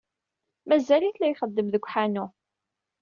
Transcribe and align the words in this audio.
Mazal-it 0.69 1.19
la 1.19 1.27
ixeddem 1.29 1.67
deg 1.69 1.83
uḥanu. 1.87 2.25